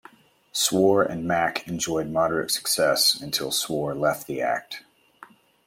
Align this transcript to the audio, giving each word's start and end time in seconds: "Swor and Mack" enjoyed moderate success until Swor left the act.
"Swor 0.51 1.07
and 1.07 1.27
Mack" 1.27 1.67
enjoyed 1.67 2.07
moderate 2.09 2.49
success 2.49 3.21
until 3.21 3.51
Swor 3.51 3.95
left 3.95 4.25
the 4.25 4.41
act. 4.41 4.83